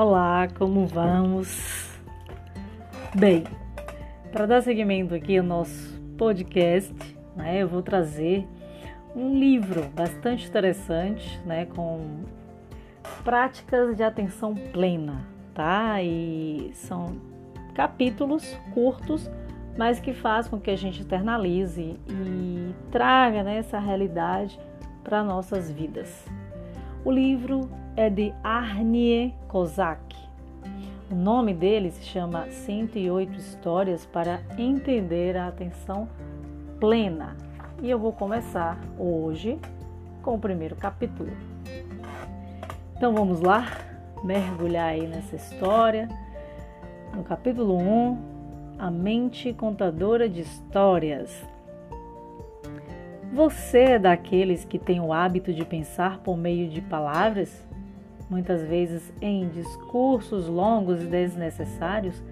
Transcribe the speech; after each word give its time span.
Olá, 0.00 0.46
como 0.56 0.86
vamos? 0.86 1.98
Bem, 3.16 3.42
para 4.30 4.46
dar 4.46 4.62
seguimento 4.62 5.12
aqui 5.12 5.36
ao 5.36 5.44
nosso 5.44 6.00
podcast, 6.16 6.94
né, 7.34 7.60
eu 7.60 7.66
vou 7.66 7.82
trazer 7.82 8.46
um 9.16 9.36
livro 9.36 9.88
bastante 9.96 10.46
interessante, 10.46 11.40
né, 11.44 11.66
com 11.66 12.22
práticas 13.24 13.96
de 13.96 14.04
atenção 14.04 14.54
plena, 14.54 15.26
tá? 15.52 16.00
E 16.00 16.70
são 16.74 17.20
capítulos 17.74 18.56
curtos, 18.72 19.28
mas 19.76 19.98
que 19.98 20.12
faz 20.12 20.46
com 20.46 20.60
que 20.60 20.70
a 20.70 20.76
gente 20.76 21.02
internalize 21.02 21.98
e 22.08 22.72
traga 22.92 23.42
né, 23.42 23.56
essa 23.56 23.80
realidade 23.80 24.60
para 25.02 25.24
nossas 25.24 25.68
vidas. 25.68 26.24
O 27.04 27.10
livro 27.10 27.68
é 27.98 28.08
de 28.08 28.32
Arnie 28.44 29.34
Kozak. 29.48 30.14
O 31.10 31.16
nome 31.16 31.52
dele 31.52 31.90
se 31.90 32.04
chama 32.04 32.48
108 32.48 33.36
Histórias 33.36 34.06
para 34.06 34.40
Entender 34.56 35.36
a 35.36 35.48
Atenção 35.48 36.08
Plena. 36.78 37.36
E 37.82 37.90
eu 37.90 37.98
vou 37.98 38.12
começar 38.12 38.78
hoje 38.96 39.58
com 40.22 40.36
o 40.36 40.38
primeiro 40.38 40.76
capítulo. 40.76 41.32
Então 42.96 43.12
vamos 43.12 43.40
lá, 43.40 43.66
mergulhar 44.22 44.90
aí 44.90 45.04
nessa 45.04 45.34
história. 45.34 46.08
No 47.12 47.24
capítulo 47.24 47.76
1, 47.78 48.18
a 48.78 48.92
mente 48.92 49.52
contadora 49.52 50.28
de 50.28 50.42
histórias. 50.42 51.44
Você 53.32 53.78
é 53.80 53.98
daqueles 53.98 54.64
que 54.64 54.78
tem 54.78 55.00
o 55.00 55.12
hábito 55.12 55.52
de 55.52 55.64
pensar 55.64 56.18
por 56.18 56.36
meio 56.36 56.68
de 56.68 56.80
palavras? 56.80 57.66
Muitas 58.28 58.62
vezes 58.62 59.12
em 59.20 59.48
discursos 59.48 60.48
longos 60.48 61.02
e 61.02 61.06
desnecessários, 61.06 62.22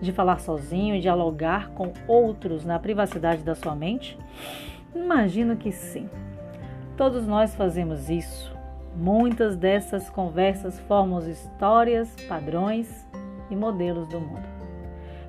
de 0.00 0.12
falar 0.12 0.40
sozinho 0.40 0.94
e 0.94 1.00
dialogar 1.00 1.70
com 1.70 1.92
outros 2.06 2.64
na 2.64 2.78
privacidade 2.78 3.42
da 3.42 3.54
sua 3.54 3.74
mente? 3.74 4.18
Imagino 4.94 5.56
que 5.56 5.72
sim. 5.72 6.08
Todos 6.96 7.26
nós 7.26 7.54
fazemos 7.54 8.08
isso. 8.08 8.54
Muitas 8.94 9.56
dessas 9.56 10.08
conversas 10.08 10.78
formam 10.80 11.18
histórias, 11.28 12.14
padrões 12.28 13.06
e 13.50 13.56
modelos 13.56 14.08
do 14.08 14.20
mundo. 14.20 14.46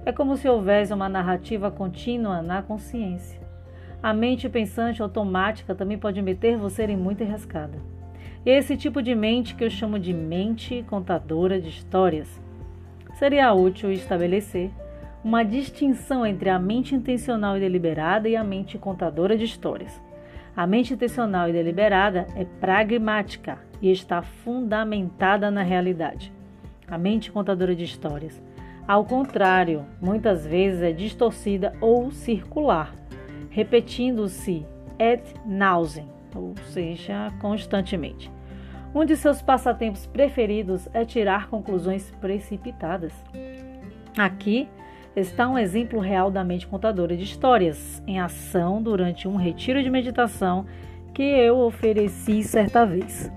É 0.05 0.11
como 0.13 0.37
se 0.37 0.47
houvesse 0.47 0.93
uma 0.93 1.09
narrativa 1.09 1.69
contínua 1.69 2.41
na 2.41 2.61
consciência. 2.61 3.41
A 4.01 4.13
mente 4.13 4.47
pensante 4.47 5.01
automática 5.01 5.75
também 5.75 5.97
pode 5.97 6.21
meter 6.21 6.57
você 6.57 6.85
em 6.85 6.95
muita 6.95 7.23
enrascada. 7.23 7.77
Esse 8.49 8.77
tipo 8.77 9.01
de 9.01 9.13
mente 9.13 9.55
que 9.55 9.65
eu 9.65 9.69
chamo 9.69 9.99
de 9.99 10.13
mente 10.13 10.81
contadora 10.87 11.59
de 11.59 11.67
histórias. 11.67 12.41
Seria 13.15 13.53
útil 13.53 13.91
estabelecer 13.91 14.71
uma 15.21 15.43
distinção 15.43 16.25
entre 16.25 16.49
a 16.49 16.57
mente 16.57 16.95
intencional 16.95 17.57
e 17.57 17.59
deliberada 17.59 18.29
e 18.29 18.37
a 18.37 18.45
mente 18.45 18.77
contadora 18.77 19.37
de 19.37 19.43
histórias. 19.43 20.01
A 20.55 20.65
mente 20.65 20.93
intencional 20.93 21.49
e 21.49 21.51
deliberada 21.51 22.25
é 22.37 22.45
pragmática 22.45 23.59
e 23.81 23.91
está 23.91 24.21
fundamentada 24.21 25.51
na 25.51 25.61
realidade. 25.61 26.31
A 26.87 26.97
mente 26.97 27.29
contadora 27.29 27.75
de 27.75 27.83
histórias, 27.83 28.41
ao 28.87 29.03
contrário, 29.03 29.85
muitas 30.01 30.47
vezes 30.47 30.81
é 30.81 30.93
distorcida 30.93 31.73
ou 31.81 32.11
circular, 32.11 32.95
repetindo-se 33.49 34.65
et 34.97 35.33
nauseam, 35.45 36.07
ou 36.33 36.55
seja, 36.67 37.29
constantemente. 37.41 38.36
Um 38.97 39.05
de 39.05 39.15
seus 39.15 39.43
passatempos 39.43 40.07
preferidos 40.07 40.89
é 40.91 41.05
tirar 41.05 41.49
conclusões 41.49 42.09
precipitadas. 42.19 43.13
Aqui 44.17 44.67
está 45.15 45.47
um 45.47 45.55
exemplo 45.55 45.99
real 45.99 46.31
da 46.31 46.43
mente 46.43 46.65
contadora 46.65 47.15
de 47.15 47.23
histórias 47.23 48.01
em 48.07 48.19
ação 48.19 48.81
durante 48.81 49.27
um 49.27 49.35
retiro 49.35 49.83
de 49.83 49.89
meditação 49.91 50.65
que 51.13 51.21
eu 51.21 51.59
ofereci 51.59 52.41
certa 52.41 52.87
vez. 52.87 53.31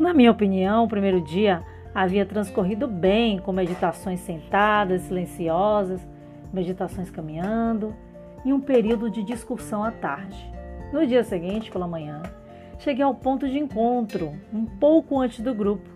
Na 0.00 0.12
minha 0.12 0.32
opinião, 0.32 0.82
o 0.82 0.88
primeiro 0.88 1.20
dia 1.20 1.62
havia 1.94 2.26
transcorrido 2.26 2.88
bem, 2.88 3.38
com 3.38 3.52
meditações 3.52 4.18
sentadas, 4.18 5.02
silenciosas, 5.02 6.04
meditações 6.52 7.08
caminhando 7.08 7.94
e 8.44 8.52
um 8.52 8.58
período 8.58 9.08
de 9.08 9.22
discussão 9.22 9.84
à 9.84 9.92
tarde. 9.92 10.52
No 10.92 11.06
dia 11.06 11.22
seguinte, 11.22 11.70
pela 11.70 11.86
manhã, 11.86 12.22
cheguei 12.80 13.04
ao 13.04 13.14
ponto 13.14 13.48
de 13.48 13.58
encontro, 13.58 14.34
um 14.52 14.64
pouco 14.64 15.18
antes 15.18 15.40
do 15.40 15.54
grupo. 15.54 15.88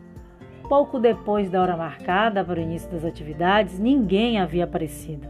Pouco 0.69 0.99
depois 0.99 1.51
da 1.51 1.61
hora 1.61 1.77
marcada 1.77 2.43
para 2.43 2.59
o 2.59 2.63
início 2.63 2.91
das 2.91 3.05
atividades, 3.05 3.79
ninguém 3.79 4.39
havia 4.39 4.65
aparecido. 4.65 5.29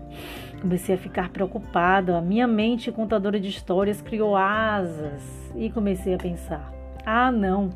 Comecei 0.60 0.94
a 0.94 0.98
ficar 0.98 1.30
preocupado, 1.30 2.14
a 2.14 2.20
minha 2.20 2.46
mente 2.46 2.92
contadora 2.92 3.40
de 3.40 3.48
histórias 3.48 4.00
criou 4.00 4.36
asas 4.36 5.22
e 5.56 5.70
comecei 5.70 6.14
a 6.14 6.18
pensar: 6.18 6.72
ah, 7.04 7.30
não, 7.30 7.70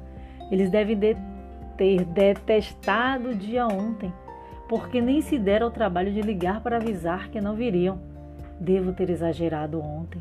eles 0.50 0.71
devem 0.71 0.97
de 0.97 1.17
ter 1.77 2.05
detestado 2.05 3.31
o 3.31 3.34
dia 3.34 3.67
ontem, 3.67 4.12
porque 4.69 5.00
nem 5.00 5.21
se 5.21 5.38
deram 5.38 5.67
ao 5.67 5.72
trabalho 5.72 6.12
de 6.12 6.22
ligar 6.22 6.61
para 6.61 6.77
avisar 6.77 7.28
que 7.28 7.41
não 7.41 7.55
viriam. 7.55 8.00
Devo 8.61 8.93
ter 8.93 9.11
exagerado 9.11 9.81
ontem. 9.81 10.21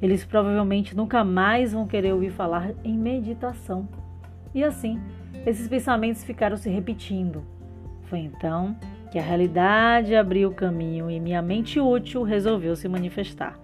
Eles 0.00 0.24
provavelmente 0.24 0.96
nunca 0.96 1.24
mais 1.24 1.72
vão 1.72 1.86
querer 1.86 2.12
ouvir 2.12 2.30
falar 2.30 2.72
em 2.84 2.96
meditação. 2.96 3.88
E 4.54 4.62
assim, 4.62 5.00
esses 5.44 5.68
pensamentos 5.68 6.22
ficaram 6.22 6.56
se 6.56 6.70
repetindo. 6.70 7.42
Foi 8.02 8.20
então 8.20 8.76
que 9.10 9.18
a 9.18 9.22
realidade 9.22 10.14
abriu 10.14 10.50
o 10.50 10.54
caminho 10.54 11.10
e 11.10 11.18
minha 11.18 11.42
mente 11.42 11.80
útil 11.80 12.22
resolveu 12.22 12.76
se 12.76 12.88
manifestar, 12.88 13.58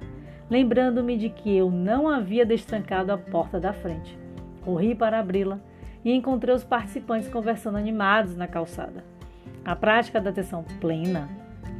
lembrando-me 0.50 1.17
de 1.17 1.28
que 1.28 1.55
eu 1.55 1.71
não 1.71 2.09
havia 2.09 2.45
destrancado 2.45 3.12
a 3.12 3.19
porta 3.19 3.61
da 3.61 3.72
frente. 3.72 4.19
Corri 4.62 4.95
para 4.95 5.21
abri-la 5.21 5.61
e 6.05 6.12
encontrei 6.12 6.55
os 6.55 6.65
participantes 6.65 7.28
conversando 7.28 7.78
animados 7.78 8.37
na 8.37 8.49
calçada. 8.49 9.05
A 9.65 9.77
prática 9.77 10.21
da 10.21 10.31
atenção 10.31 10.65
plena 10.81 11.28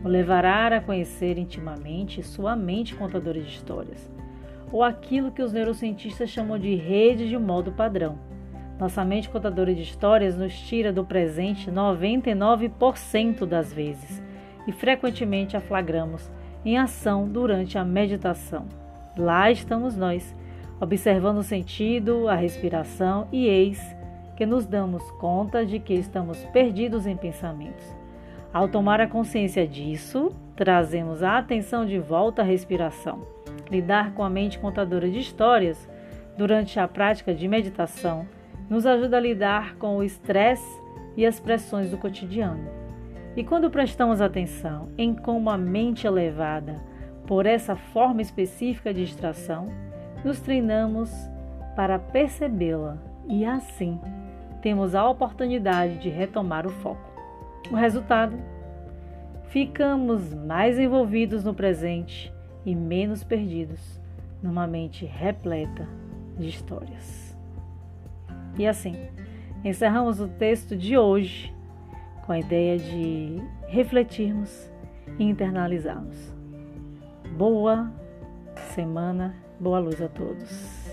o 0.03 0.09
levará 0.09 0.77
a 0.77 0.81
conhecer 0.81 1.39
intimamente 1.39 2.23
sua 2.23 2.55
mente 2.55 2.95
contadora 2.95 3.41
de 3.41 3.49
histórias 3.49 4.11
ou 4.73 4.83
aquilo 4.83 5.31
que 5.31 5.43
os 5.43 5.53
neurocientistas 5.53 6.31
chamam 6.31 6.59
de 6.59 6.75
rede 6.75 7.29
de 7.29 7.39
modo 7.39 7.73
padrão. 7.73 8.19
Nossa 8.79 9.05
mente 9.05 9.29
contadora 9.29 9.75
de 9.75 9.83
histórias 9.83 10.37
nos 10.37 10.59
tira 10.59 10.93
do 10.93 11.05
presente 11.05 11.71
99% 11.71 13.47
das 13.47 13.73
vezes 13.73 14.23
e 14.67 14.73
frequentemente 14.73 15.57
a 15.57 15.61
flagramos 15.61 16.31
em 16.65 16.79
ação 16.79 17.29
durante 17.29 17.79
a 17.79 17.85
meditação. 17.85 18.67
Lá 19.17 19.51
estamos 19.51 19.97
nós, 19.97 20.35
observando 20.81 21.39
o 21.39 21.43
sentido, 21.43 22.29
a 22.29 22.35
respiração 22.35 23.29
e 23.31 23.47
eis 23.47 23.81
que 24.37 24.45
nos 24.45 24.67
damos 24.67 25.09
conta 25.13 25.65
de 25.65 25.79
que 25.79 25.95
estamos 25.95 26.45
perdidos 26.47 27.07
em 27.07 27.17
pensamentos. 27.17 28.04
Ao 28.55 28.69
tomar 28.69 29.01
a 29.03 29.07
consciência 29.07 29.69
disso, 29.69 30.35
trazemos 30.57 31.23
a 31.23 31.37
atenção 31.37 31.85
de 31.85 31.99
volta 31.99 32.41
à 32.41 32.45
respiração 32.45 33.35
lidar 33.71 34.13
com 34.13 34.23
a 34.23 34.31
mente 34.31 34.59
contadora 34.59 35.11
de 35.11 35.19
histórias 35.19 35.89
durante 36.37 36.79
a 36.79 36.89
prática 36.89 37.35
de 37.35 37.47
meditação 37.49 38.27
nos 38.69 38.87
ajuda 38.87 39.17
a 39.17 39.21
lidar 39.21 39.77
com 39.77 39.97
o 39.97 40.03
estresse 40.03 40.83
e 41.17 41.25
as 41.25 41.39
pressões 41.39 41.91
do 41.91 41.99
cotidiano. 41.99 42.69
E 43.37 43.45
quando 43.45 43.71
prestamos 43.71 44.21
atenção 44.21 44.89
em 44.97 45.15
como 45.15 45.51
a 45.51 45.59
mente 45.59 46.07
é 46.07 46.11
levada 46.11 46.81
por 47.27 47.47
essa 47.47 47.77
forma 47.77 48.23
específica 48.23 48.93
de 48.93 49.05
distração, 49.05 49.69
nos 50.25 50.41
treinamos 50.41 51.11
para 51.77 51.99
percebê-la 51.99 52.99
e 53.29 53.45
assim 53.45 54.01
temos 54.63 54.95
a 54.95 55.09
oportunidade 55.09 55.99
de 55.99 56.09
retomar 56.09 56.67
o 56.67 56.71
foco. 56.71 57.14
O 57.71 57.77
resultado? 57.77 58.37
Ficamos 59.49 60.35
mais 60.35 60.79
envolvidos 60.79 61.45
no 61.45 61.55
presente 61.55 62.33
e 62.65 62.75
menos 62.75 63.23
perdidos 63.23 64.01
numa 64.43 64.67
mente 64.67 65.05
repleta 65.05 65.89
de 66.39 66.49
histórias. 66.49 67.37
E 68.59 68.67
assim, 68.67 68.95
encerramos 69.65 70.21
o 70.21 70.29
texto 70.29 70.77
de 70.77 70.97
hoje 70.97 71.55
com 72.25 72.33
a 72.33 72.39
ideia 72.39 72.79
de 72.79 73.37
refletirmos 73.67 74.71
e 75.19 75.25
internalizarmos. 75.25 76.35
Boa 77.37 77.93
semana, 78.75 79.35
boa 79.59 79.79
luz 79.79 80.01
a 80.01 80.09
todos. 80.09 80.84